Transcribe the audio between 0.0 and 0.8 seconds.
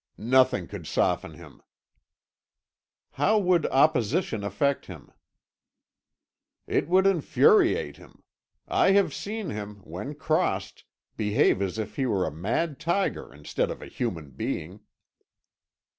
"Nothing